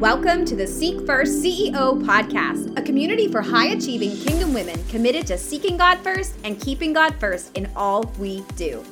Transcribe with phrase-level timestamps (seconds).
[0.00, 5.26] Welcome to the Seek First CEO podcast, a community for high achieving kingdom women committed
[5.28, 8.84] to seeking God first and keeping God first in all we do.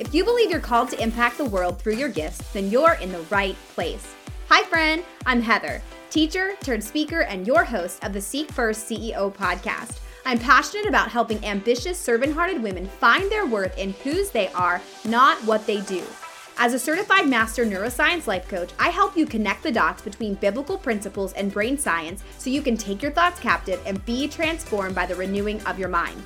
[0.00, 3.12] If you believe you're called to impact the world through your gifts, then you're in
[3.12, 4.04] the right place.
[4.48, 5.80] Hi, friend, I'm Heather,
[6.10, 10.00] teacher turned speaker and your host of the Seek First CEO podcast.
[10.26, 14.82] I'm passionate about helping ambitious, servant hearted women find their worth in whose they are,
[15.04, 16.02] not what they do.
[16.60, 20.76] As a certified master neuroscience life coach, I help you connect the dots between biblical
[20.76, 25.06] principles and brain science so you can take your thoughts captive and be transformed by
[25.06, 26.20] the renewing of your mind.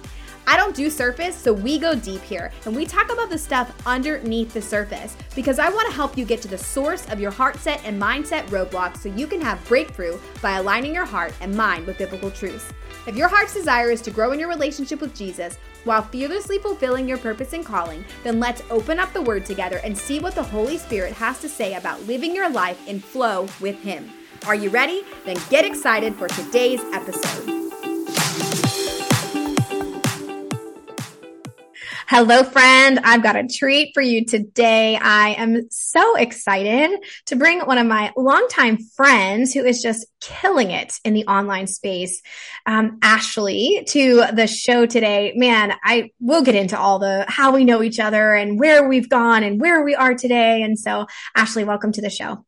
[0.47, 3.75] I don't do surface, so we go deep here and we talk about the stuff
[3.85, 7.31] underneath the surface because I want to help you get to the source of your
[7.31, 11.55] heart set and mindset roadblocks so you can have breakthrough by aligning your heart and
[11.55, 12.73] mind with biblical truths.
[13.05, 17.09] If your heart's desire is to grow in your relationship with Jesus, while fearlessly fulfilling
[17.09, 20.43] your purpose and calling, then let's open up the Word together and see what the
[20.43, 24.09] Holy Spirit has to say about living your life in flow with Him.
[24.47, 25.03] Are you ready?
[25.25, 27.72] Then get excited for today's episode.
[32.15, 33.01] Hello, friend.
[33.05, 34.97] I've got a treat for you today.
[34.97, 40.73] I am so excited to bring one of my longtime friends who is just killing
[40.73, 42.21] it in the online space,
[42.67, 45.33] um, Ashley, to the show today.
[45.37, 49.09] Man, I will get into all the how we know each other and where we've
[49.09, 50.61] gone and where we are today.
[50.61, 52.45] And so, Ashley, welcome to the show.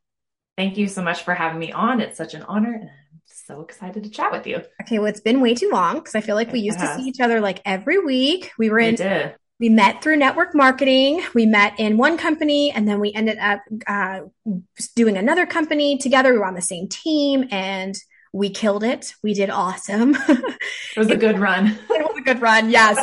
[0.58, 2.02] Thank you so much for having me on.
[2.02, 4.60] It's such an honor and I'm so excited to chat with you.
[4.82, 7.04] Okay, well, it's been way too long because I feel like we used to see
[7.04, 8.52] each other like every week.
[8.58, 9.34] We were in we
[9.68, 11.22] met through network marketing.
[11.34, 14.20] We met in one company and then we ended up uh,
[14.96, 16.32] doing another company together.
[16.32, 17.94] We were on the same team and
[18.32, 19.14] we killed it.
[19.22, 20.16] We did awesome.
[20.28, 21.68] it was a good run.
[21.90, 22.68] it was a good run.
[22.68, 22.98] Yes.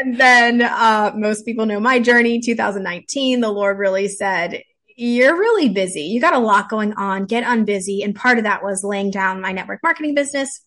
[0.00, 3.40] and then, uh, most people know my journey, 2019.
[3.40, 4.62] The Lord really said,
[4.96, 6.02] you're really busy.
[6.02, 7.26] You got a lot going on.
[7.26, 8.02] Get unbusy.
[8.04, 10.62] And part of that was laying down my network marketing business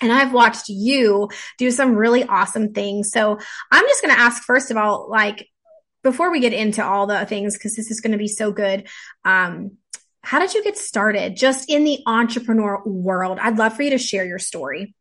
[0.00, 3.10] and I've watched you do some really awesome things.
[3.10, 3.38] So
[3.70, 5.48] I'm just going to ask first of all, like,
[6.02, 8.88] before we get into all the things, because this is going to be so good.
[9.24, 9.76] Um,
[10.22, 13.38] how did you get started just in the entrepreneur world?
[13.40, 14.94] I'd love for you to share your story.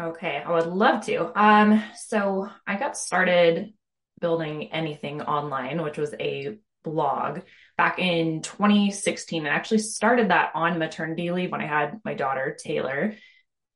[0.00, 1.40] Okay, I would love to.
[1.40, 3.74] Um, so I got started
[4.20, 7.40] building anything online, which was a blog
[7.76, 9.46] back in 2016.
[9.46, 13.14] I actually started that on maternity leave when I had my daughter, Taylor.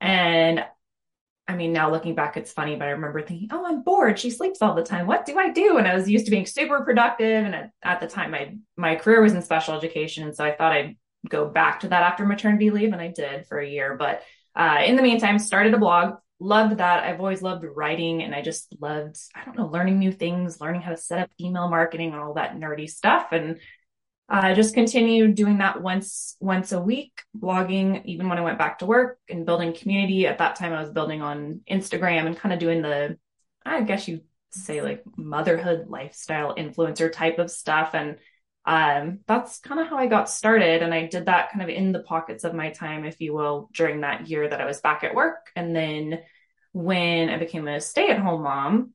[0.05, 0.63] And
[1.49, 4.19] I mean, now looking back, it's funny, but I remember thinking, oh, I'm bored.
[4.19, 5.07] She sleeps all the time.
[5.07, 5.79] What do I do?
[5.79, 7.45] And I was used to being super productive.
[7.45, 10.25] And at, at the time, my, my career was in special education.
[10.25, 12.93] And so I thought I'd go back to that after maternity leave.
[12.93, 13.97] And I did for a year.
[13.99, 14.23] But
[14.55, 17.05] uh, in the meantime, started a blog, loved that.
[17.05, 20.83] I've always loved writing and I just loved, I don't know, learning new things, learning
[20.83, 23.29] how to set up email marketing and all that nerdy stuff.
[23.33, 23.59] And
[24.29, 28.79] uh, just continued doing that once once a week, blogging even when I went back
[28.79, 30.27] to work and building community.
[30.27, 33.19] At that time, I was building on Instagram and kind of doing the,
[33.67, 37.91] I guess you say like motherhood lifestyle influencer type of stuff.
[37.95, 38.17] And
[38.65, 40.83] um, that's kind of how I got started.
[40.83, 43.69] And I did that kind of in the pockets of my time, if you will,
[43.75, 45.51] during that year that I was back at work.
[45.55, 46.21] And then
[46.73, 48.95] when I became a stay at home mom,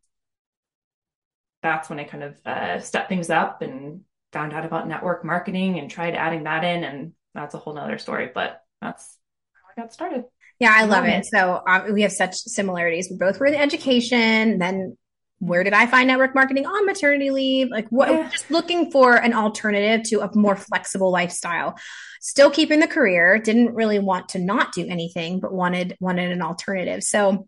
[1.61, 4.01] that's when I kind of uh, stepped things up and
[4.31, 6.84] found out about network marketing and tried adding that in.
[6.84, 9.17] And that's a whole nother story, but that's
[9.53, 10.25] how I got started.
[10.59, 11.25] Yeah, I love it.
[11.25, 13.07] So um, we have such similarities.
[13.09, 14.59] We both were in education.
[14.59, 14.97] Then
[15.40, 17.69] where did I find network marketing on maternity leave?
[17.69, 18.29] Like what, yeah.
[18.29, 21.78] just looking for an alternative to a more flexible lifestyle.
[22.19, 26.41] Still keeping the career, didn't really want to not do anything, but wanted, wanted an
[26.41, 27.03] alternative.
[27.03, 27.47] So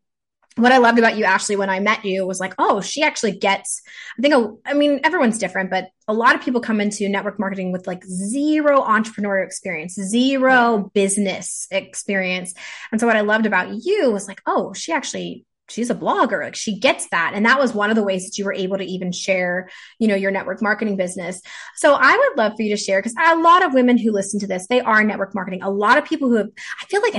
[0.58, 3.32] what I loved about you, Ashley, when I met you was like, oh, she actually
[3.32, 3.82] gets,
[4.18, 7.72] I think, I mean, everyone's different, but a lot of people come into network marketing
[7.72, 12.54] with like zero entrepreneurial experience, zero business experience.
[12.92, 16.44] And so what I loved about you was like, oh, she actually, she's a blogger.
[16.44, 17.32] Like she gets that.
[17.34, 19.70] And that was one of the ways that you were able to even share,
[20.00, 21.42] you know, your network marketing business.
[21.78, 24.42] So I would love for you to share because a lot of women who listen
[24.42, 25.62] to this, they are network marketing.
[25.64, 26.50] A lot of people who have,
[26.82, 27.16] I feel like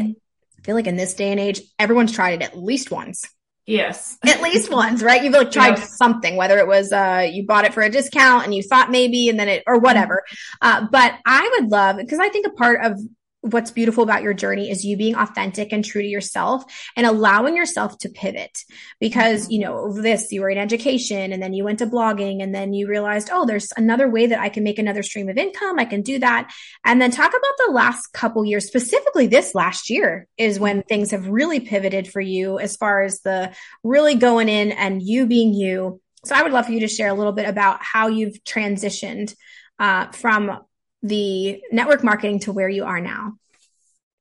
[0.62, 3.26] I feel like in this day and age, everyone's tried it at least once.
[3.66, 4.18] Yes.
[4.24, 5.22] at least once, right?
[5.22, 5.84] You've like tried yeah.
[5.84, 9.28] something, whether it was uh you bought it for a discount and you thought maybe
[9.28, 10.22] and then it or whatever.
[10.60, 13.00] Uh but I would love because I think a part of
[13.42, 16.64] what's beautiful about your journey is you being authentic and true to yourself
[16.96, 18.56] and allowing yourself to pivot.
[19.00, 22.54] Because you know this you were in education and then you went to blogging and
[22.54, 25.78] then you realized oh there's another way that i can make another stream of income.
[25.78, 26.52] I can do that.
[26.84, 31.10] And then talk about the last couple years specifically this last year is when things
[31.10, 33.52] have really pivoted for you as far as the
[33.82, 36.00] really going in and you being you.
[36.24, 39.34] So i would love for you to share a little bit about how you've transitioned
[39.80, 40.60] uh, from
[41.02, 43.34] the network marketing to where you are now?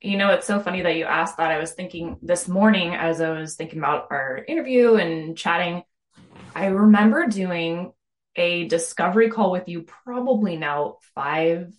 [0.01, 1.51] You know, it's so funny that you asked that.
[1.51, 5.83] I was thinking this morning as I was thinking about our interview and chatting,
[6.55, 7.93] I remember doing
[8.35, 11.71] a discovery call with you probably now five,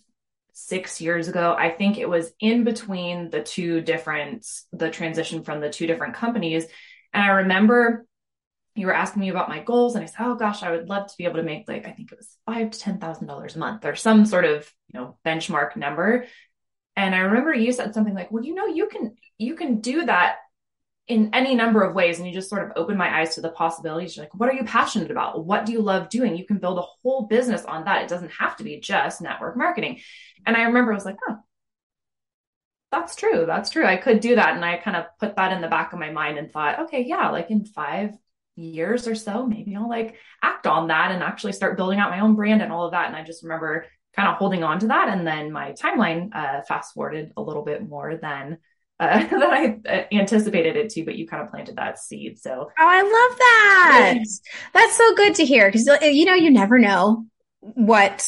[0.53, 1.53] six years ago.
[1.57, 6.13] I think it was in between the two different, the transition from the two different
[6.13, 6.65] companies.
[7.11, 8.05] And I remember
[8.75, 11.07] you were asking me about my goals and I said, Oh gosh, I would love
[11.07, 13.55] to be able to make like, I think it was five to ten thousand dollars
[13.55, 16.25] a month or some sort of, you know, benchmark number.
[16.95, 20.05] And I remember you said something like, well, you know, you can, you can do
[20.05, 20.37] that
[21.07, 22.17] in any number of ways.
[22.17, 24.15] And you just sort of opened my eyes to the possibilities.
[24.15, 25.45] You're like, what are you passionate about?
[25.45, 26.37] What do you love doing?
[26.37, 28.03] You can build a whole business on that.
[28.03, 29.99] It doesn't have to be just network marketing.
[30.45, 31.37] And I remember I was like, oh,
[32.91, 33.45] that's true.
[33.45, 33.85] That's true.
[33.85, 34.55] I could do that.
[34.55, 37.03] And I kind of put that in the back of my mind and thought, okay,
[37.03, 38.11] yeah, like in five
[38.55, 42.19] years or so, maybe I'll like act on that and actually start building out my
[42.19, 43.07] own brand and all of that.
[43.07, 43.85] And I just remember
[44.15, 45.09] kind of holding on to that.
[45.09, 48.57] And then my timeline uh, fast forwarded a little bit more than
[48.99, 52.39] uh, than I uh, anticipated it to, but you kind of planted that seed.
[52.39, 54.19] So, oh, I love that.
[54.73, 57.25] That's so good to hear because you know you never know
[57.59, 58.27] what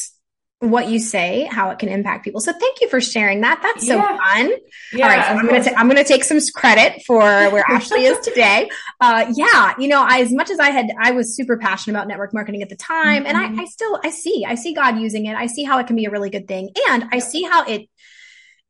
[0.60, 2.40] what you say, how it can impact people.
[2.40, 3.60] So thank you for sharing that.
[3.62, 4.16] That's so yeah.
[4.16, 4.52] fun.
[4.92, 8.04] Yeah, All right, so I'm gonna ta- I'm gonna take some credit for where Ashley
[8.04, 8.70] is today.
[9.00, 12.08] Uh, yeah, you know, I, as much as I had, I was super passionate about
[12.08, 13.26] network marketing at the time, mm-hmm.
[13.26, 13.60] and I, mm-hmm.
[13.60, 15.36] I still I see I see God using it.
[15.36, 17.88] I see how it can be a really good thing, and I see how it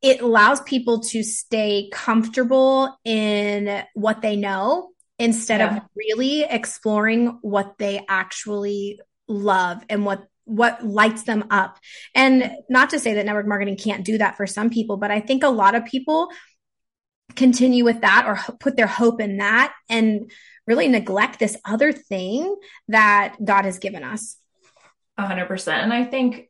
[0.02, 5.76] it allows people to stay comfortable in what they know instead yeah.
[5.76, 11.78] of really exploring what they actually love and what what lights them up.
[12.14, 15.20] And not to say that network marketing can't do that for some people, but I
[15.20, 16.30] think a lot of people
[17.34, 20.30] continue with that or put their hope in that and
[20.66, 22.56] really neglect this other thing
[22.88, 24.36] that God has given us.
[25.18, 25.82] A hundred percent.
[25.82, 26.48] And I think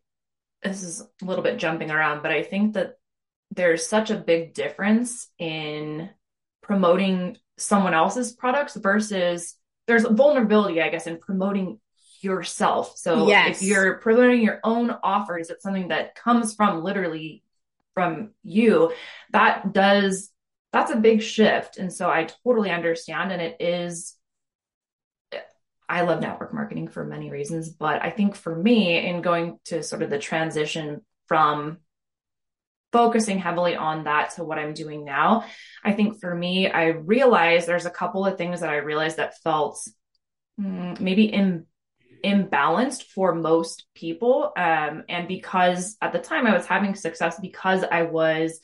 [0.63, 2.95] this is a little bit jumping around, but I think that
[3.51, 6.11] there's such a big difference in
[6.63, 9.57] promoting someone else's products versus
[9.87, 11.81] there's vulnerability, I guess, in promoting
[12.27, 12.97] yourself.
[12.97, 13.63] So yes.
[13.63, 17.43] if you're promoting your own offers, it's something that comes from literally
[17.95, 18.93] from you.
[19.31, 20.31] That does
[20.73, 21.79] that's a big shift.
[21.79, 23.33] And so I totally understand.
[23.33, 24.15] And it is
[25.89, 29.85] I love network marketing for many reasons, but I think for me, in going to
[29.85, 31.79] sort of the transition from
[32.93, 35.45] focusing heavily on that to what I'm doing now,
[35.85, 39.39] I think for me, I realized there's a couple of things that I realized that
[39.43, 39.79] felt
[40.61, 41.67] mm, maybe in
[42.25, 44.53] imbalanced for most people.
[44.57, 48.61] Um, and because at the time I was having success because I was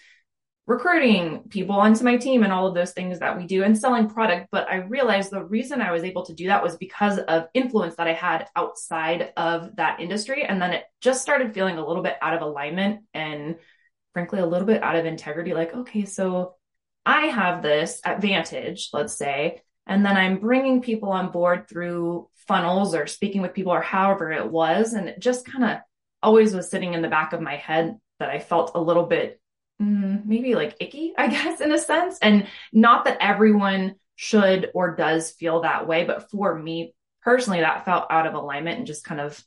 [0.66, 4.08] recruiting people onto my team and all of those things that we do and selling
[4.08, 4.48] product.
[4.52, 7.96] But I realized the reason I was able to do that was because of influence
[7.96, 10.44] that I had outside of that industry.
[10.44, 13.56] And then it just started feeling a little bit out of alignment and
[14.12, 15.54] frankly, a little bit out of integrity.
[15.54, 16.54] Like, okay, so
[17.04, 22.94] I have this advantage, let's say, and then I'm bringing people on board through funnels
[22.94, 24.92] or speaking with people or however it was.
[24.92, 25.78] And it just kind of
[26.22, 29.40] always was sitting in the back of my head that I felt a little bit
[29.80, 32.18] mm, maybe like icky, I guess, in a sense.
[32.20, 37.84] And not that everyone should or does feel that way, but for me personally, that
[37.84, 39.42] felt out of alignment and just kind of,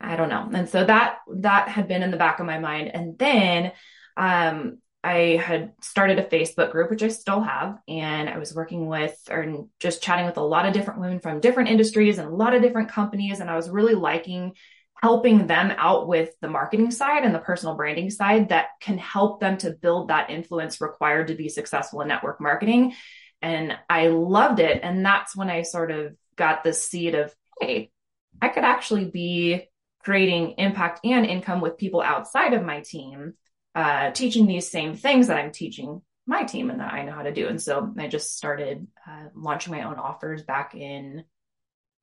[0.00, 0.48] I don't know.
[0.52, 2.90] And so that, that had been in the back of my mind.
[2.94, 3.72] And then,
[4.16, 8.86] um, I had started a Facebook group, which I still have, and I was working
[8.86, 12.34] with or just chatting with a lot of different women from different industries and a
[12.34, 13.40] lot of different companies.
[13.40, 14.54] And I was really liking
[15.02, 19.40] helping them out with the marketing side and the personal branding side that can help
[19.40, 22.94] them to build that influence required to be successful in network marketing.
[23.42, 24.78] And I loved it.
[24.84, 27.90] And that's when I sort of got the seed of, hey,
[28.40, 29.68] I could actually be
[30.04, 33.34] creating impact and income with people outside of my team
[33.74, 37.22] uh, teaching these same things that I'm teaching my team and that I know how
[37.22, 37.48] to do.
[37.48, 41.24] And so I just started uh, launching my own offers back in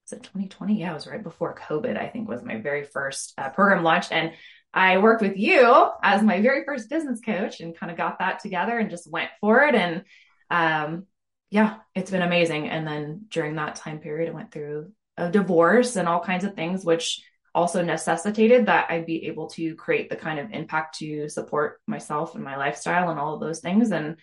[0.10, 0.80] was it 2020?
[0.80, 1.98] Yeah, it was right before COVID.
[1.98, 4.34] I think was my very first uh, program launch, and
[4.74, 8.40] I worked with you as my very first business coach and kind of got that
[8.40, 9.76] together and just went for it.
[9.76, 10.04] And
[10.50, 11.06] um,
[11.50, 12.70] yeah, it's been amazing.
[12.70, 16.56] And then during that time period, I went through a divorce and all kinds of
[16.56, 17.24] things, which
[17.54, 22.36] also necessitated that I'd be able to create the kind of impact to support myself
[22.36, 23.92] and my lifestyle and all of those things.
[23.92, 24.18] And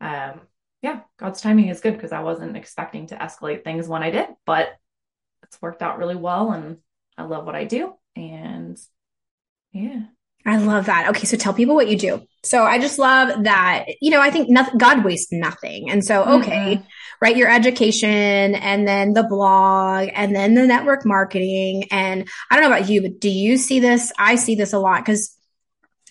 [0.00, 0.40] um,
[0.82, 4.28] yeah, God's timing is good because I wasn't expecting to escalate things when I did,
[4.44, 4.68] but
[5.44, 6.52] it's worked out really well.
[6.52, 6.78] And
[7.16, 7.94] I love what I do.
[8.16, 8.78] And
[9.72, 10.02] yeah.
[10.44, 11.08] I love that.
[11.10, 12.26] Okay, so tell people what you do.
[12.42, 15.88] So I just love that, you know, I think nothing, God wastes nothing.
[15.88, 16.84] And so, okay, mm-hmm.
[17.22, 21.84] Right, your education and then the blog and then the network marketing.
[21.92, 24.12] And I don't know about you, but do you see this?
[24.18, 25.38] I see this a lot because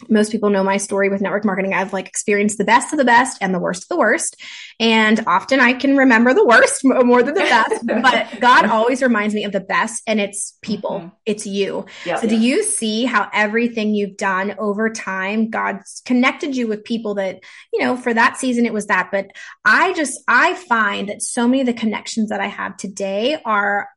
[0.10, 1.74] most people know my story with network marketing.
[1.74, 4.36] I've like experienced the best of the best and the worst of the worst.
[4.80, 9.34] And often I can remember the worst more than the best, but God always reminds
[9.34, 11.00] me of the best and it's people.
[11.00, 11.08] Mm-hmm.
[11.26, 11.86] It's you.
[12.06, 12.20] Yep.
[12.20, 17.16] So do you see how everything you've done over time, God's connected you with people
[17.16, 17.40] that,
[17.72, 19.28] you know, for that season it was that, but
[19.66, 23.88] I just, I find that so many of the connections that I have today are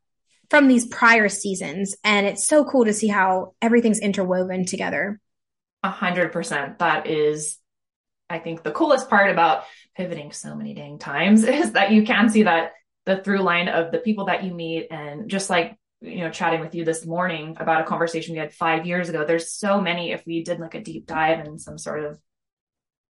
[0.49, 1.95] from these prior seasons.
[2.03, 5.19] And it's so cool to see how everything's interwoven together.
[5.85, 6.79] A hundred percent.
[6.79, 7.59] That is,
[8.27, 9.65] I think, the coolest part about
[9.95, 12.71] pivoting so many dang times is that you can see that
[13.05, 16.59] the through line of the people that you meet and just like you know chatting
[16.59, 20.11] with you this morning about a conversation we had five years ago there's so many
[20.11, 22.19] if we did like a deep dive and some sort of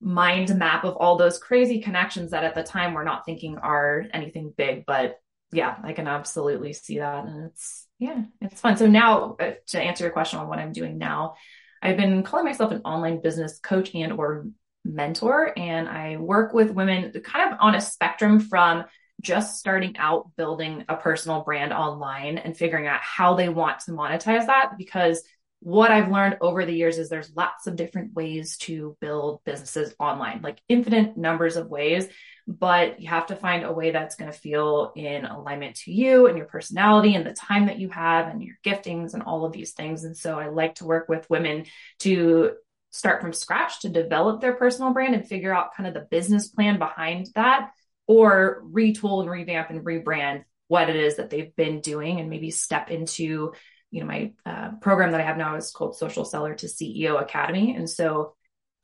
[0.02, 4.06] mind map of all those crazy connections that at the time we're not thinking are
[4.14, 5.20] anything big but
[5.52, 9.80] yeah i can absolutely see that and it's yeah it's fun so now uh, to
[9.80, 11.36] answer your question on what i'm doing now
[11.84, 14.48] I've been calling myself an online business coach and or
[14.86, 18.86] mentor and I work with women kind of on a spectrum from
[19.22, 23.92] just starting out building a personal brand online and figuring out how they want to
[23.92, 25.24] monetize that because
[25.60, 29.96] what I've learned over the years is there's lots of different ways to build businesses
[29.98, 32.08] online, like infinite numbers of ways
[32.48, 36.28] but you have to find a way that's going to feel in alignment to you
[36.28, 39.54] and your personality and the time that you have and your giftings and all of
[39.54, 40.04] these things.
[40.04, 41.66] And so I like to work with women
[42.00, 42.52] to
[42.92, 46.48] start from scratch to develop their personal brand and figure out kind of the business
[46.48, 47.72] plan behind that
[48.08, 52.52] or retool and revamp and rebrand what it is that they've been doing and maybe
[52.52, 53.54] step into
[53.90, 57.22] you know my uh, program that i have now is called social seller to ceo
[57.22, 58.34] academy and so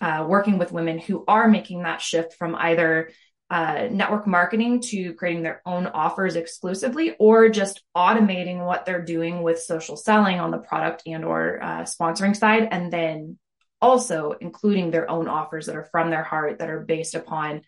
[0.02, 3.12] uh, working with women who are making that shift from either
[3.50, 9.42] uh, network marketing to creating their own offers exclusively or just automating what they're doing
[9.42, 13.38] with social selling on the product and or uh, sponsoring side and then
[13.82, 17.62] also including their own offers that are from their heart that are based upon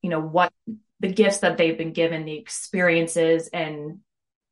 [0.00, 0.52] you know what
[1.00, 3.98] the gifts that they've been given the experiences and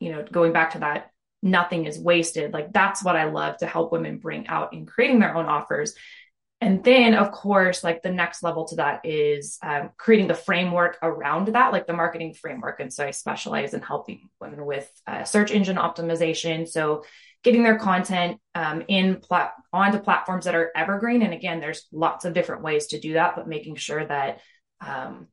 [0.00, 1.10] you know going back to that
[1.44, 2.52] nothing is wasted.
[2.52, 5.94] Like that's what i love to help women bring out in creating their own offers
[6.64, 10.96] and then, of course, like the next level to that is um, creating the framework
[11.02, 12.80] around that, like the marketing framework.
[12.80, 16.66] And so I specialize in helping women with uh, search engine optimization.
[16.66, 17.04] So
[17.42, 21.20] getting their content um, in plat- onto platforms that are evergreen.
[21.20, 24.40] And again, there's lots of different ways to do that, but making sure that
[24.80, 25.26] um,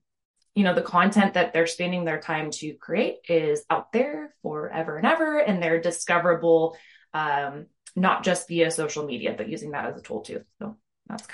[0.54, 4.98] you know the content that they're spending their time to create is out there forever
[4.98, 6.76] and ever, and they're discoverable
[7.14, 10.42] um, not just via social media, but using that as a tool too.
[10.60, 10.76] So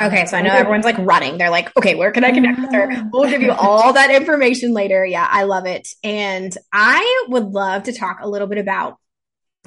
[0.02, 1.38] okay, so I know everyone's like running.
[1.38, 3.10] They're like, okay, where can I connect with her?
[3.12, 5.06] We'll give you all that information later.
[5.06, 5.88] Yeah, I love it.
[6.04, 8.98] And I would love to talk a little bit about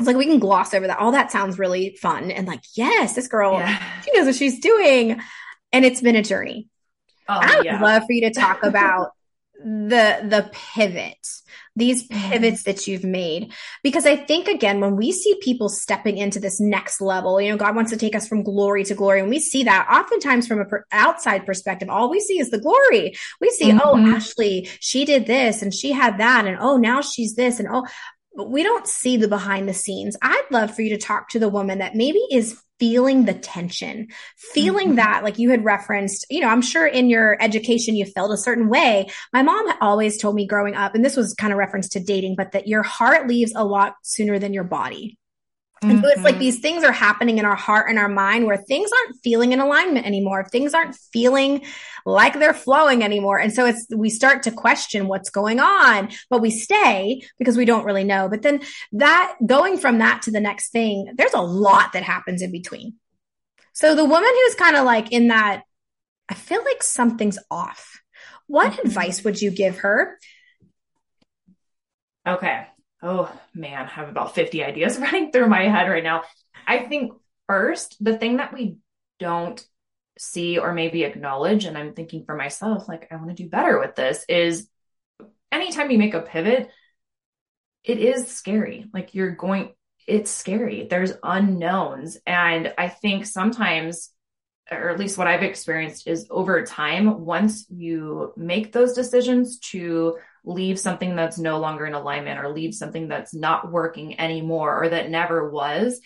[0.01, 0.99] it's like we can gloss over that.
[0.99, 3.83] All that sounds really fun and like, yes, this girl, yeah.
[4.03, 5.21] she knows what she's doing.
[5.73, 6.69] And it's been a journey.
[7.29, 7.81] Oh, I would yeah.
[7.81, 9.11] love for you to talk about
[9.63, 11.19] the the pivot
[11.77, 12.31] these mm-hmm.
[12.31, 13.53] pivots that you've made
[13.83, 17.57] because i think again when we see people stepping into this next level you know
[17.57, 20.61] god wants to take us from glory to glory and we see that oftentimes from
[20.61, 24.13] a per- outside perspective all we see is the glory we see oh, mm-hmm.
[24.13, 27.69] oh ashley she did this and she had that and oh now she's this and
[27.71, 27.87] oh
[28.35, 30.17] but we don't see the behind the scenes.
[30.23, 34.09] I'd love for you to talk to the woman that maybe is feeling the tension,
[34.37, 34.97] feeling mm-hmm.
[34.97, 38.39] that, like you had referenced, you know, I'm sure in your education you felt a
[38.39, 39.09] certain way.
[39.33, 42.37] My mom always told me growing up, and this was kind of reference to dating,
[42.37, 45.19] but that your heart leaves a lot sooner than your body.
[45.83, 46.03] And mm-hmm.
[46.03, 46.41] so it's like mm-hmm.
[46.41, 49.61] these things are happening in our heart and our mind where things aren't feeling in
[49.61, 50.45] alignment anymore.
[50.45, 51.65] Things aren't feeling
[52.05, 53.39] like they're flowing anymore.
[53.39, 57.65] And so it's, we start to question what's going on, but we stay because we
[57.65, 58.29] don't really know.
[58.29, 58.61] But then
[58.93, 62.97] that going from that to the next thing, there's a lot that happens in between.
[63.73, 65.63] So the woman who's kind of like in that,
[66.29, 68.03] I feel like something's off.
[68.49, 68.87] What mm-hmm.
[68.87, 70.19] advice would you give her?
[72.27, 72.67] Okay
[73.03, 76.23] oh man, I have about 50 ideas running through my head right now.
[76.67, 77.13] I think
[77.47, 78.77] first, the thing that we
[79.19, 79.65] don't
[80.19, 83.79] see or maybe acknowledge, and I'm thinking for myself, like, I want to do better
[83.79, 84.69] with this, is
[85.51, 86.71] anytime you make a pivot,
[87.85, 88.87] it is scary.
[88.93, 89.73] Like, you're going,
[90.07, 90.87] it's scary.
[90.89, 92.19] There's unknowns.
[92.27, 94.11] And I think sometimes,
[94.71, 100.17] or at least what I've experienced, is over time, once you make those decisions to
[100.45, 104.89] leave something that's no longer in alignment or leave something that's not working anymore or
[104.89, 106.01] that never was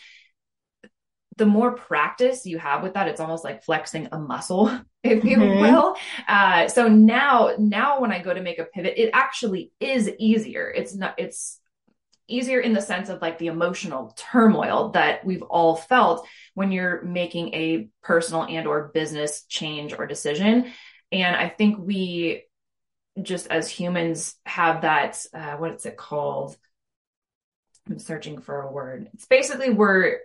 [1.36, 4.68] the more practice you have with that it's almost like flexing a muscle
[5.02, 5.60] if you mm-hmm.
[5.60, 5.96] will
[6.28, 10.72] uh, so now now when i go to make a pivot it actually is easier
[10.74, 11.60] it's not it's
[12.28, 17.02] easier in the sense of like the emotional turmoil that we've all felt when you're
[17.02, 20.70] making a personal and or business change or decision.
[21.12, 22.44] And i think we
[23.22, 26.56] just as humans have that uh, what's it called?
[27.88, 29.10] I'm searching for a word.
[29.14, 30.18] It's basically we're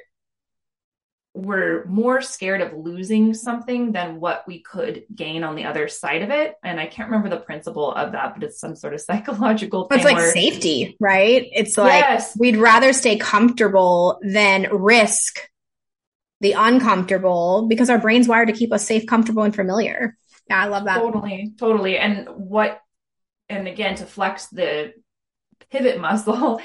[1.34, 6.24] we're more scared of losing something than what we could gain on the other side
[6.24, 6.56] of it.
[6.64, 10.00] And I can't remember the principle of that, but it's some sort of psychological thing.
[10.00, 11.48] It's like where, safety, right?
[11.52, 12.38] It's like yes.
[12.38, 15.40] we'd rather stay comfortable than risk
[16.42, 20.18] the uncomfortable because our brain's wired to keep us safe, comfortable, and familiar.
[20.50, 21.00] Yeah, I love that.
[21.00, 21.98] Totally, totally.
[21.98, 22.80] And what,
[23.50, 24.94] and again, to flex the
[25.70, 26.62] pivot muscle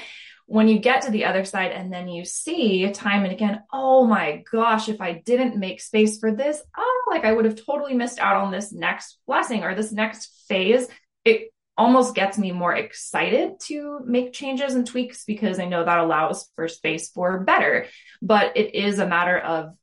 [0.47, 4.05] when you get to the other side and then you see time and again, oh
[4.07, 7.95] my gosh, if I didn't make space for this, oh, like I would have totally
[7.95, 10.87] missed out on this next blessing or this next phase.
[11.25, 15.99] It almost gets me more excited to make changes and tweaks because I know that
[15.99, 17.87] allows for space for better.
[18.21, 19.75] But it is a matter of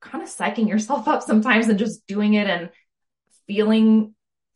[0.00, 2.70] kind of psyching yourself up sometimes and just doing it and
[3.46, 4.14] feeling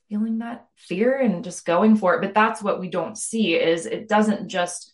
[0.09, 3.87] feeling that fear and just going for it but that's what we don't see is
[3.87, 4.92] it doesn't just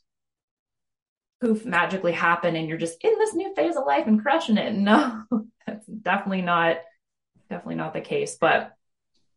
[1.40, 4.75] poof magically happen and you're just in this new phase of life and crushing it.
[4.78, 5.25] No,
[5.66, 6.78] that's definitely not
[7.50, 8.37] definitely not the case.
[8.40, 8.73] But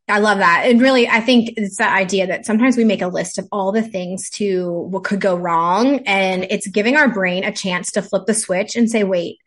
[0.07, 0.63] I love that.
[0.65, 3.71] And really, I think it's that idea that sometimes we make a list of all
[3.71, 5.99] the things to what could go wrong.
[6.05, 9.37] And it's giving our brain a chance to flip the switch and say, wait,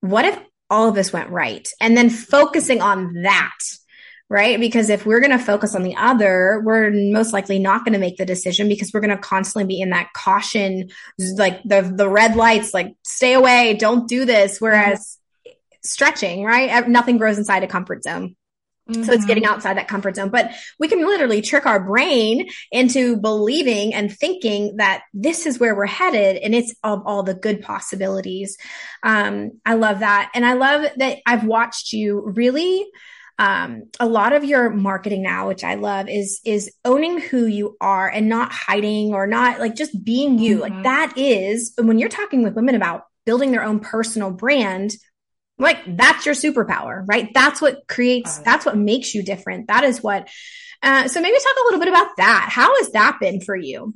[0.00, 0.38] what if
[0.70, 1.68] all of this went right?
[1.80, 3.58] And then focusing on that
[4.30, 4.60] right?
[4.60, 7.98] Because if we're going to focus on the other, we're most likely not going to
[7.98, 10.88] make the decision because we're going to constantly be in that caution,
[11.36, 14.60] like the, the red lights, like stay away, don't do this.
[14.60, 15.52] Whereas mm-hmm.
[15.82, 16.88] stretching, right?
[16.88, 18.36] Nothing grows inside a comfort zone.
[18.88, 19.02] Mm-hmm.
[19.02, 19.52] So it's getting mm-hmm.
[19.52, 24.76] outside that comfort zone, but we can literally trick our brain into believing and thinking
[24.76, 28.56] that this is where we're headed and it's of all the good possibilities.
[29.02, 30.30] Um, I love that.
[30.34, 32.86] And I love that I've watched you really
[33.40, 37.74] um, a lot of your marketing now, which I love, is is owning who you
[37.80, 40.58] are and not hiding or not like just being you.
[40.58, 40.74] Mm-hmm.
[40.74, 44.94] Like that is when you're talking with women about building their own personal brand,
[45.58, 47.30] like that's your superpower, right?
[47.32, 49.68] That's what creates, that's what makes you different.
[49.68, 50.28] That is what.
[50.82, 52.48] Uh, so maybe talk a little bit about that.
[52.50, 53.94] How has that been for you?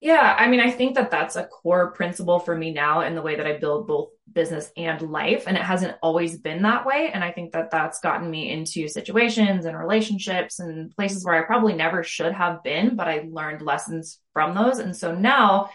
[0.00, 3.22] Yeah, I mean, I think that that's a core principle for me now in the
[3.22, 5.44] way that I build both business and life.
[5.48, 7.10] And it hasn't always been that way.
[7.12, 11.46] And I think that that's gotten me into situations and relationships and places where I
[11.46, 14.78] probably never should have been, but I learned lessons from those.
[14.78, 15.70] And so now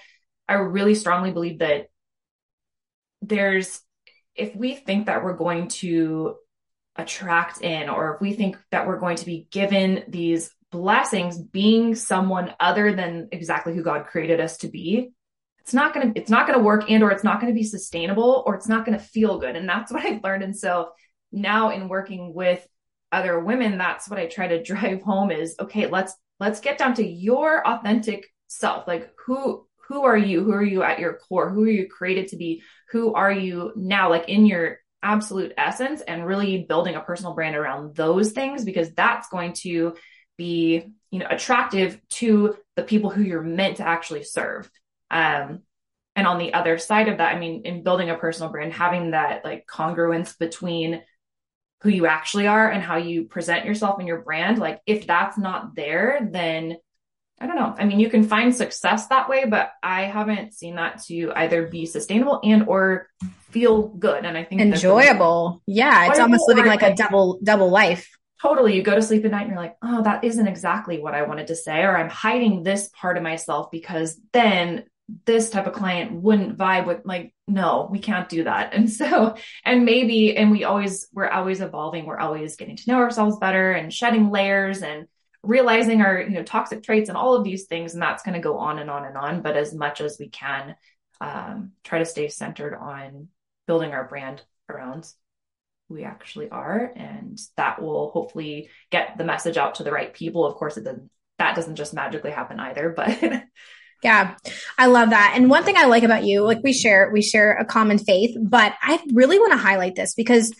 [0.48, 1.88] I really strongly believe that
[3.22, 3.82] there's,
[4.36, 6.36] if we think that we're going to
[6.96, 11.96] attract in, or if we think that we're going to be given these blessings being
[11.96, 15.12] someone other than exactly who God created us to be,
[15.72, 17.58] it's not going to it's not going to work and or it's not going to
[17.58, 19.56] be sustainable or it's not going to feel good.
[19.56, 20.44] And that's what I've learned.
[20.44, 20.90] And so
[21.32, 22.68] now in working with
[23.10, 26.94] other women, that's what I try to drive home is okay, let's let's get down
[26.96, 28.86] to your authentic self.
[28.86, 30.44] Like who who are you?
[30.44, 31.50] Who are you at your core?
[31.50, 32.64] Who are you created to be?
[32.90, 37.56] Who are you now like in your absolute essence and really building a personal brand
[37.56, 39.96] around those things because that's going to
[40.38, 44.70] be you know attractive to the people who you're meant to actually serve
[45.12, 45.60] um
[46.16, 49.12] and on the other side of that i mean in building a personal brand having
[49.12, 51.02] that like congruence between
[51.82, 55.38] who you actually are and how you present yourself and your brand like if that's
[55.38, 56.78] not there then
[57.40, 57.74] I don't know.
[57.76, 61.66] I mean, you can find success that way, but I haven't seen that to either
[61.66, 63.08] be sustainable and or
[63.50, 64.26] feel good.
[64.26, 65.64] And I think enjoyable.
[65.66, 68.08] Yeah, it's almost living like, like a double double life
[68.42, 71.14] totally you go to sleep at night and you're like oh that isn't exactly what
[71.14, 74.84] i wanted to say or i'm hiding this part of myself because then
[75.26, 78.74] this type of client wouldn't vibe with like no we can't do that.
[78.74, 79.36] And so
[79.66, 82.06] and maybe and we always we're always evolving.
[82.06, 85.08] We're always getting to know ourselves better and shedding layers and
[85.44, 87.94] realizing our you know toxic traits and all of these things.
[87.94, 89.42] And that's going to go on and on and on.
[89.42, 90.76] But as much as we can
[91.20, 93.28] um, try to stay centered on
[93.68, 95.12] building our brand around
[95.90, 96.94] we actually are.
[96.96, 100.46] And that will hopefully get the message out to the right people.
[100.46, 101.10] Of course it doesn't
[101.42, 103.20] that doesn't just magically happen either but
[104.04, 104.36] yeah
[104.78, 107.54] i love that and one thing i like about you like we share we share
[107.54, 110.54] a common faith but i really want to highlight this because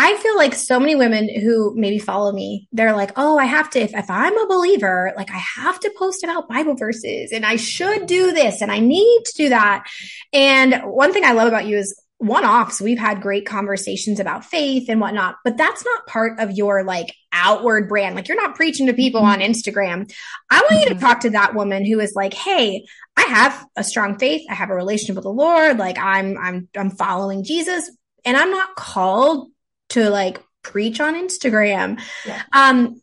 [0.00, 3.68] I feel like so many women who maybe follow me, they're like, oh, I have
[3.70, 7.44] to, if, if I'm a believer, like I have to post about Bible verses and
[7.44, 9.88] I should do this and I need to do that.
[10.32, 12.80] And one thing I love about you is one offs.
[12.80, 17.14] We've had great conversations about faith and whatnot, but that's not part of your like
[17.32, 18.16] outward brand.
[18.16, 20.12] Like you're not preaching to people on Instagram.
[20.50, 21.00] I want you to mm-hmm.
[21.00, 22.84] talk to that woman who is like, Hey,
[23.16, 24.42] I have a strong faith.
[24.50, 25.78] I have a relationship with the Lord.
[25.78, 27.90] Like I'm, I'm, I'm following Jesus
[28.24, 29.50] and I'm not called
[29.90, 32.00] to like preach on Instagram.
[32.26, 32.42] Yeah.
[32.52, 33.00] Um,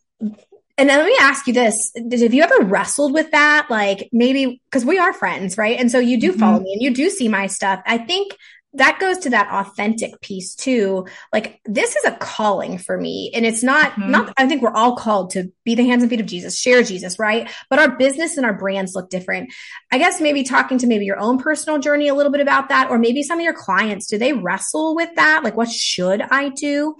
[0.78, 1.90] and then let me ask you this.
[1.96, 3.68] Have you ever wrestled with that?
[3.70, 5.80] Like maybe because we are friends, right?
[5.80, 6.64] And so you do follow mm-hmm.
[6.64, 7.80] me and you do see my stuff.
[7.86, 8.36] I think
[8.76, 11.06] that goes to that authentic piece too.
[11.32, 13.30] Like this is a calling for me.
[13.34, 14.10] And it's not, mm-hmm.
[14.10, 16.82] not, I think we're all called to be the hands and feet of Jesus, share
[16.82, 17.50] Jesus, right?
[17.70, 19.52] But our business and our brands look different.
[19.90, 22.90] I guess maybe talking to maybe your own personal journey a little bit about that,
[22.90, 25.42] or maybe some of your clients, do they wrestle with that?
[25.42, 26.96] Like what should I do?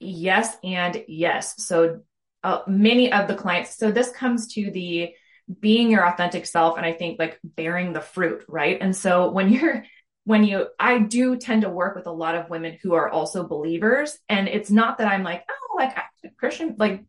[0.00, 0.56] Yes.
[0.62, 1.54] And yes.
[1.64, 2.00] So
[2.44, 5.14] uh, many of the clients, so this comes to the,
[5.60, 9.48] being your authentic self and i think like bearing the fruit right and so when
[9.52, 9.82] you're
[10.28, 13.48] when you i do tend to work with a lot of women who are also
[13.48, 14.18] believers.
[14.28, 15.96] And it's not that i'm like oh like
[16.36, 16.76] christian.
[16.78, 17.02] Like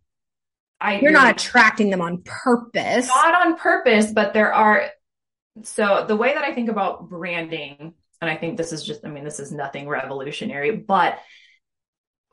[0.79, 3.09] i you're not attracting them on purpose.
[3.09, 4.89] Not on purpose but there are
[5.63, 9.09] so the way that i think about branding and i think this is just i
[9.09, 11.19] mean this is nothing revolutionary but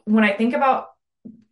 [0.04, 0.86] when i think about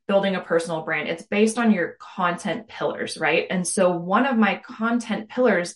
[0.06, 3.48] building a personal brand it's based on your content pillars right?
[3.50, 5.74] And so one of my content pillars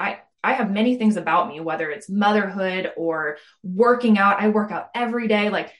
[0.00, 4.40] i I have many things about me, whether it's motherhood or working out.
[4.40, 5.50] I work out every day.
[5.50, 5.74] Like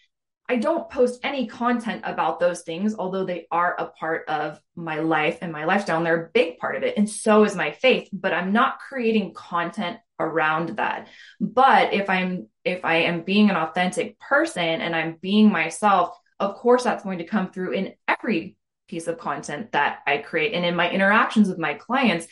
[0.47, 4.99] I don't post any content about those things, although they are a part of my
[4.99, 5.97] life and my lifestyle.
[5.97, 6.99] And they're a big part of it.
[6.99, 11.09] And so is my faith, but I'm not creating content around that.
[11.41, 16.57] But if I'm, if I am being an authentic person and I'm being myself, of
[16.57, 20.67] course, that's going to come through in every piece of content that I create and
[20.67, 22.27] in my interactions with my clients.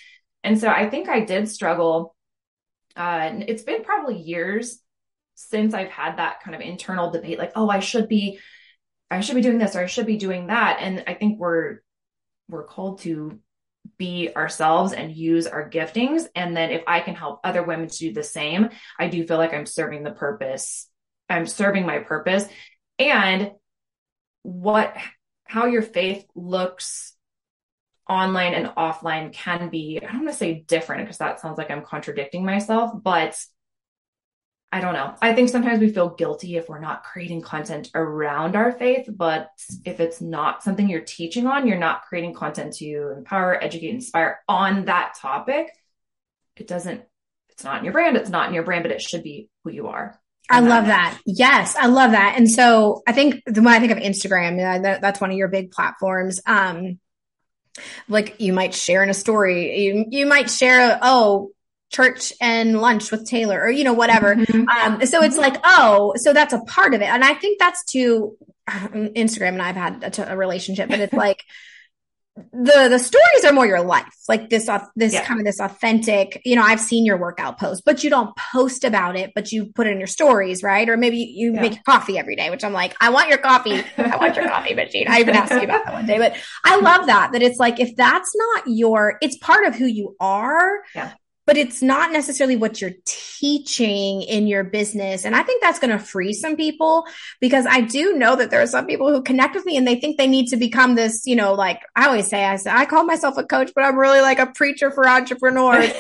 [0.45, 2.16] And so I think I did struggle
[2.97, 4.81] uh, it's been probably years
[5.35, 8.39] since I've had that kind of internal debate, like, oh, I should be,
[9.11, 10.79] I should be doing this or I should be doing that.
[10.81, 11.81] And I think we're,
[12.49, 13.39] we're called to
[13.99, 16.27] be ourselves and use our giftings.
[16.35, 19.37] And then if I can help other women to do the same, I do feel
[19.37, 20.89] like I'm serving the purpose.
[21.29, 22.47] I'm serving my purpose
[22.99, 23.53] and
[24.43, 24.97] what,
[25.45, 27.16] how your faith looks
[28.09, 31.71] online and offline can be, I don't want to say different because that sounds like
[31.71, 33.39] I'm contradicting myself, but
[34.73, 35.15] I don't know.
[35.23, 39.51] I think sometimes we feel guilty if we're not creating content around our faith, but
[39.85, 44.41] if it's not something you're teaching on, you're not creating content to empower, educate, inspire
[44.49, 45.69] on that topic.
[46.57, 47.03] It doesn't,
[47.51, 49.71] it's not in your brand, it's not in your brand, but it should be who
[49.71, 50.21] you are.
[50.49, 51.19] I love that.
[51.27, 52.35] Yes, I love that.
[52.37, 55.73] And so I think the when I think of Instagram, that's one of your big
[55.73, 56.41] platforms.
[56.47, 57.01] Um,
[58.09, 59.85] like you might share in a story.
[59.85, 61.51] You, you might share oh
[61.91, 64.35] church and lunch with taylor or you know whatever.
[64.35, 64.69] Mm-hmm.
[64.69, 67.07] um, so it's like oh so that's a part of it.
[67.07, 68.37] And i think that's too
[68.69, 71.45] instagram and i've had a, a relationship but it's like
[72.37, 75.25] the the stories are more your life like this this yeah.
[75.25, 78.85] kind of this authentic you know i've seen your workout post but you don't post
[78.85, 81.63] about it but you put it in your stories right or maybe you yeah.
[81.63, 84.75] make coffee every day which i'm like i want your coffee i want your coffee
[84.75, 87.59] machine i even asked you about that one day but i love that that it's
[87.59, 91.13] like if that's not your it's part of who you are yeah
[91.47, 95.25] but it's not necessarily what you're teaching in your business.
[95.25, 97.07] And I think that's going to free some people
[97.41, 99.95] because I do know that there are some people who connect with me and they
[99.95, 102.85] think they need to become this, you know, like I always say, I say, I
[102.85, 105.93] call myself a coach, but I'm really like a preacher for entrepreneurs.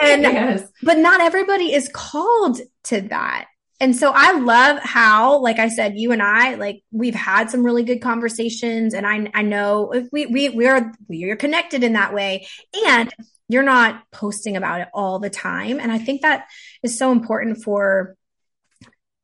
[0.00, 0.66] and, yes.
[0.82, 3.48] but not everybody is called to that.
[3.78, 7.62] And so I love how, like I said, you and I, like we've had some
[7.62, 11.92] really good conversations and I, I know we, we, we are, we are connected in
[11.92, 12.46] that way.
[12.86, 13.12] And
[13.48, 15.78] you're not posting about it all the time.
[15.78, 16.46] And I think that
[16.82, 18.16] is so important for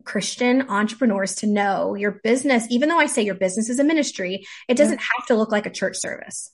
[0.04, 4.44] Christian entrepreneurs to know your business, even though I say your business is a ministry,
[4.68, 6.50] it doesn't have to look like a church service.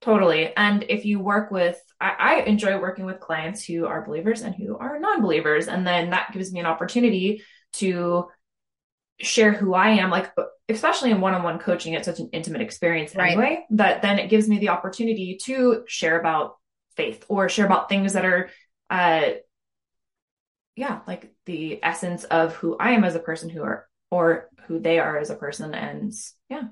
[0.00, 0.54] Totally.
[0.56, 4.54] And if you work with, I, I enjoy working with clients who are believers and
[4.54, 5.68] who are non believers.
[5.68, 7.42] And then that gives me an opportunity
[7.74, 8.26] to
[9.18, 10.30] share who I am, like,
[10.68, 13.32] especially in one on one coaching, it's such an intimate experience right.
[13.32, 16.56] anyway, that then it gives me the opportunity to share about
[16.96, 18.50] faith or share about things that are
[18.90, 19.22] uh
[20.74, 24.78] yeah like the essence of who i am as a person who are or who
[24.78, 25.74] they are as a person.
[25.74, 26.12] And
[26.48, 26.64] yeah.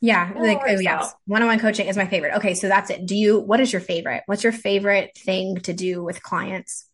[0.00, 1.14] Yeah like oh yes.
[1.26, 2.36] one-on-one coaching is my favorite.
[2.36, 3.06] Okay so that's it.
[3.06, 4.22] Do you what is your favorite?
[4.26, 6.88] What's your favorite thing to do with clients?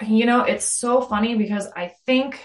[0.00, 2.42] You know it's so funny because i think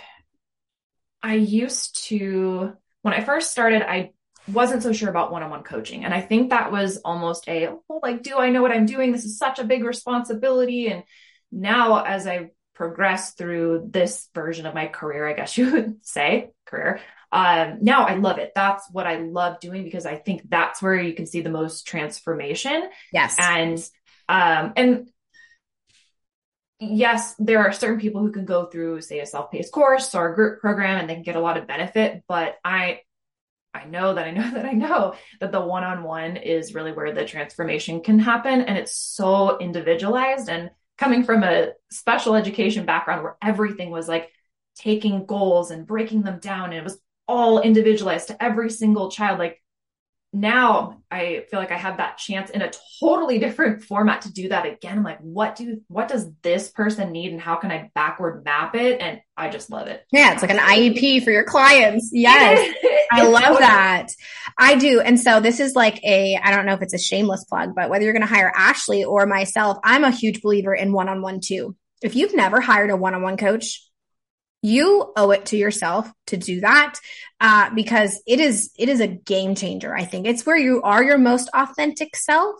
[1.23, 4.11] i used to when i first started i
[4.51, 8.23] wasn't so sure about one-on-one coaching and i think that was almost a oh, like
[8.23, 11.03] do i know what i'm doing this is such a big responsibility and
[11.51, 16.51] now as i progress through this version of my career, I guess you would say
[16.65, 17.01] career.
[17.31, 18.53] Um, now I love it.
[18.55, 21.87] That's what I love doing because I think that's where you can see the most
[21.87, 22.87] transformation.
[23.11, 23.35] Yes.
[23.39, 23.79] And,
[24.29, 25.09] um, and
[26.79, 30.35] yes, there are certain people who can go through, say, a self-paced course or a
[30.35, 33.01] group program and they can get a lot of benefit, but I,
[33.77, 37.25] I know that I know that I know that the one-on-one is really where the
[37.25, 38.61] transformation can happen.
[38.61, 44.31] And it's so individualized and coming from a special education background where everything was like
[44.75, 49.39] taking goals and breaking them down and it was all individualized to every single child.
[49.39, 49.61] Like
[50.33, 54.49] now I feel like I have that chance in a totally different format to do
[54.49, 54.97] that again.
[54.97, 58.75] I'm like, what do, what does this person need and how can I backward map
[58.75, 59.01] it?
[59.01, 60.05] And I just love it.
[60.11, 60.33] Yeah.
[60.33, 62.09] It's like an IEP for your clients.
[62.11, 62.75] Yes.
[63.11, 64.09] I love that.
[64.57, 65.01] I do.
[65.01, 67.89] And so this is like a, I don't know if it's a shameless plug, but
[67.89, 71.75] whether you're going to hire Ashley or myself, I'm a huge believer in one-on-one too.
[72.01, 73.86] If you've never hired a one-on-one coach,
[74.61, 76.99] you owe it to yourself to do that
[77.39, 80.25] uh, because it is it is a game changer i think.
[80.25, 82.55] It's where you are your most authentic self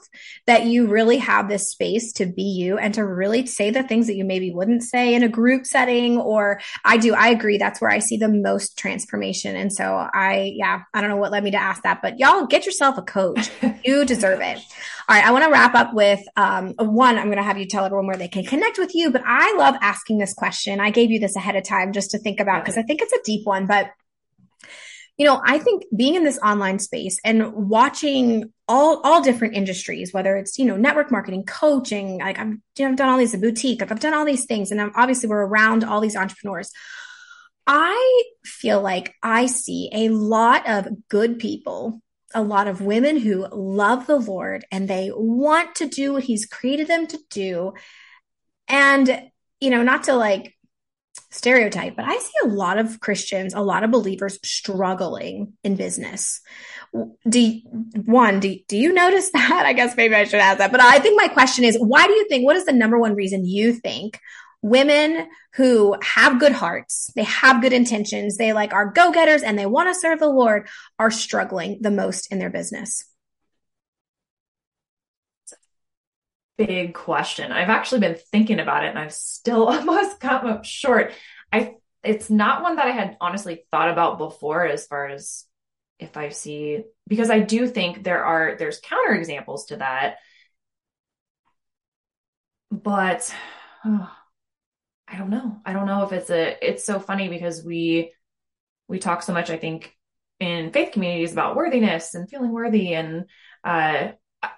[0.46, 4.08] that you really have this space to be you and to really say the things
[4.08, 7.58] that you maybe wouldn't say in a group setting or i do i agree.
[7.58, 9.56] That's where i see the most transformation.
[9.56, 12.46] And so i yeah i don't know what led me to ask that but y'all
[12.46, 13.50] get yourself a coach.
[13.84, 14.60] You deserve it
[15.10, 17.18] all right, I want to wrap up with um, one.
[17.18, 19.56] I'm going to have you tell everyone where they can connect with you, but I
[19.58, 20.82] love asking this question.
[20.82, 23.14] I gave you this ahead of time just to think about because I think it's
[23.14, 23.68] a deep one.
[23.68, 23.92] But
[25.18, 30.14] you know, I think being in this online space and watching all all different industries,
[30.14, 33.36] whether it's you know network marketing, coaching, like I've, you know, I've done all these
[33.36, 36.70] boutique, like I've done all these things, and I'm, obviously we're around all these entrepreneurs.
[37.66, 42.02] I feel like I see a lot of good people
[42.34, 46.46] a lot of women who love the Lord and they want to do what He's
[46.46, 47.74] created them to do.
[48.68, 50.54] And, you know, not to like
[51.32, 56.42] stereotype, but I see a lot of Christians, a lot of believers struggling in business.
[57.28, 57.62] Do you,
[58.06, 59.64] one, do, do you notice that?
[59.66, 60.72] I guess maybe I should ask that.
[60.72, 63.16] But I think my question is why do you think, what is the number one
[63.16, 64.20] reason you think
[64.62, 69.58] women who have good hearts, they have good intentions, they like are go getters and
[69.58, 70.68] they want to serve the Lord
[71.00, 73.04] are struggling the most in their business?
[76.58, 77.52] Big question.
[77.52, 81.14] I've actually been thinking about it and I've still almost come up short.
[81.52, 85.46] I it's not one that I had honestly thought about before as far as
[86.00, 90.18] if I see because I do think there are there's counter examples to that.
[92.72, 93.34] But
[93.86, 94.12] oh,
[95.08, 95.58] I don't know.
[95.66, 98.14] I don't know if it's a, it's so funny because we,
[98.88, 99.94] we talk so much, I think,
[100.40, 102.94] in faith communities about worthiness and feeling worthy.
[102.94, 103.26] And,
[103.64, 104.10] uh,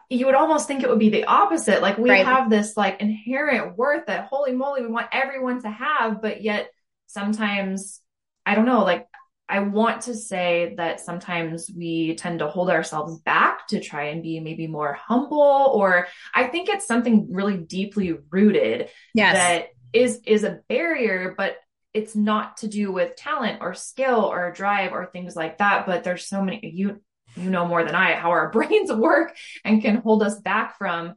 [0.09, 1.81] you would almost think it would be the opposite.
[1.81, 2.25] Like we right.
[2.25, 6.69] have this like inherent worth that holy moly, we want everyone to have, but yet
[7.07, 8.01] sometimes
[8.45, 9.07] I don't know, like
[9.47, 14.21] I want to say that sometimes we tend to hold ourselves back to try and
[14.21, 19.35] be maybe more humble, or I think it's something really deeply rooted yes.
[19.35, 21.57] that is is a barrier but
[21.93, 26.03] it's not to do with talent or skill or drive or things like that but
[26.03, 27.01] there's so many you
[27.35, 31.15] you know more than i how our brains work and can hold us back from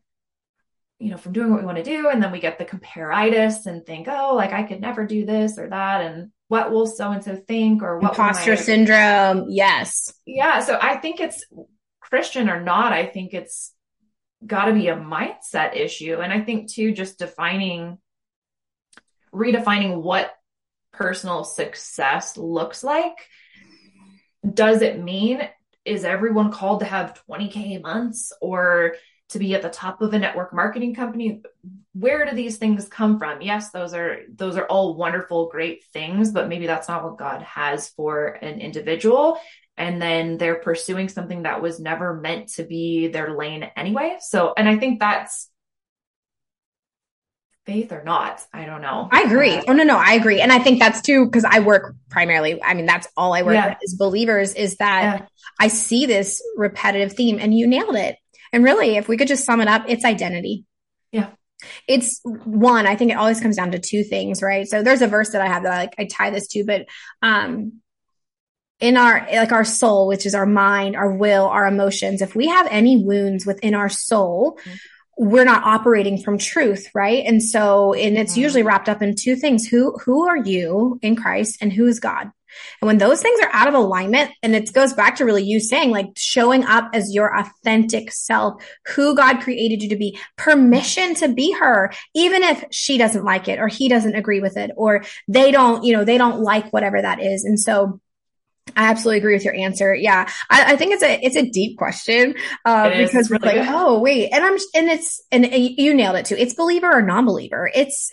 [1.02, 2.08] you know from doing what we want to do.
[2.08, 5.58] And then we get the comparitis and think oh like i could never do this
[5.58, 7.82] or that and what will so and so think?
[7.82, 9.46] Or what imposter syndrome.
[9.48, 10.14] Yes.
[10.24, 11.44] Yeah so i think it's
[12.00, 13.72] christian or not i think it's
[14.46, 16.20] got to be a mindset issue.
[16.20, 17.98] And i think too just defining
[19.34, 20.32] redefining what
[20.92, 23.28] personal success looks like.
[24.54, 25.48] Does it mean
[25.84, 28.94] is everyone called to have 20k months or
[29.30, 31.42] to be at the top of a network marketing company?
[31.92, 33.42] Where do these things come from?
[33.42, 37.42] Yes those are those are all wonderful great things but maybe that's not what god
[37.42, 39.38] has for an individual.
[39.76, 44.18] And then they're pursuing something that was never meant to be their lane anyway.
[44.20, 45.48] So and i think that's
[47.66, 48.44] faith or not.
[48.52, 49.08] I don't know.
[49.10, 49.54] I agree.
[49.54, 50.40] Uh, oh no, no, I agree.
[50.40, 53.54] And I think that's too because I work primarily, I mean, that's all I work
[53.54, 53.68] yeah.
[53.68, 55.26] with is believers, is that yeah.
[55.60, 58.16] I see this repetitive theme and you nailed it.
[58.52, 60.64] And really, if we could just sum it up, it's identity.
[61.12, 61.30] Yeah.
[61.86, 64.66] It's one, I think it always comes down to two things, right?
[64.66, 66.86] So there's a verse that I have that I, like I tie this to, but
[67.22, 67.74] um
[68.80, 72.48] in our like our soul which is our mind our will our emotions if we
[72.48, 74.74] have any wounds within our soul mm-hmm
[75.18, 77.24] we're not operating from truth, right?
[77.26, 78.40] And so, and it's Mm-hmm.
[78.42, 79.66] usually wrapped up in two things.
[79.66, 82.30] Who, who are you in Christ and who is God?
[82.80, 85.58] And when those things are out of alignment, and it goes back to really you
[85.58, 91.14] saying, like showing up as your authentic self, who God created you to be, permission
[91.14, 94.70] to be her, even if she doesn't like it or he doesn't agree with it
[94.76, 97.44] or they don't, you know, they don't like whatever that is.
[97.44, 98.00] And so,
[98.76, 99.94] I absolutely agree with your answer.
[99.94, 103.68] Yeah, I, I think it's a it's a deep question uh, because we're really like,
[103.68, 103.74] good.
[103.74, 106.36] oh wait, and I'm and it's and you nailed it too.
[106.38, 107.70] It's believer or non-believer.
[107.74, 108.10] It's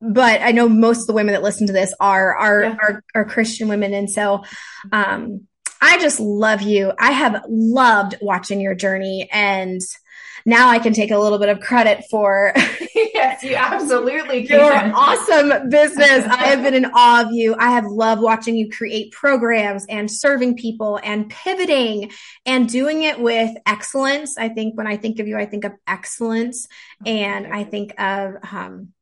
[0.00, 2.76] but I know most of the women that listen to this are are Yeah.
[2.80, 4.44] are, are Christian women, and so
[4.92, 5.46] um,
[5.80, 6.92] I just love you.
[6.98, 9.80] I have loved watching your journey, and
[10.44, 12.52] now I can take a little bit of credit for
[12.94, 14.58] yes, you absolutely can.
[14.58, 16.24] your awesome business.
[16.26, 17.54] I have been in awe of you.
[17.58, 22.10] I have loved watching you create programs and serving people and pivoting
[22.46, 24.38] and doing it with excellence.
[24.38, 26.68] I think when I think of you, I think of excellence
[27.04, 28.92] and I think of, um,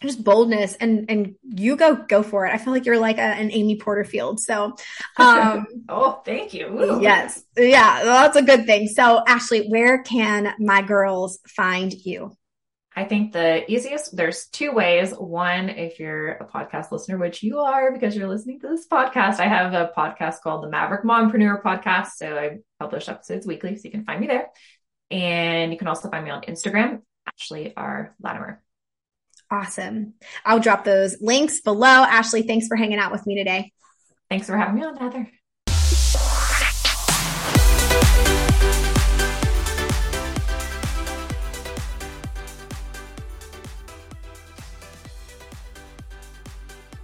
[0.00, 2.54] just boldness and and you go go for it.
[2.54, 4.40] I feel like you're like a, an Amy Porterfield.
[4.40, 4.74] So
[5.16, 6.66] um Oh, thank you.
[6.68, 7.02] Ooh.
[7.02, 7.42] yes.
[7.56, 8.88] Yeah, well, that's a good thing.
[8.88, 12.32] So Ashley, where can my girls find you?
[12.96, 15.12] I think the easiest, there's two ways.
[15.12, 19.38] One, if you're a podcast listener, which you are because you're listening to this podcast,
[19.38, 22.14] I have a podcast called the Maverick Mompreneur Podcast.
[22.16, 24.48] So I publish episodes weekly, so you can find me there.
[25.12, 28.16] And you can also find me on Instagram, Ashley R.
[28.20, 28.64] Latimer.
[29.50, 30.14] Awesome.
[30.44, 31.86] I'll drop those links below.
[31.86, 33.72] Ashley, thanks for hanging out with me today.
[34.28, 35.30] Thanks for having me on, Heather.